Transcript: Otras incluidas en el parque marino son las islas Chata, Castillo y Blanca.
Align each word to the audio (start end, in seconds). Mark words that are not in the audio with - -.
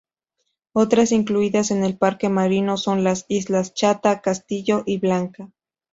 Otras 0.73 1.11
incluidas 1.11 1.69
en 1.69 1.83
el 1.83 1.95
parque 1.95 2.27
marino 2.27 2.75
son 2.75 3.03
las 3.03 3.25
islas 3.27 3.75
Chata, 3.75 4.19
Castillo 4.21 4.81
y 4.87 4.97
Blanca. 4.97 5.51